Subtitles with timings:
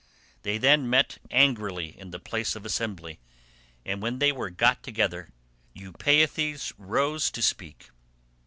[0.41, 3.19] They then met angrily in the place of assembly,
[3.85, 5.29] and when they were got together
[5.75, 7.91] Eupeithes rose to speak.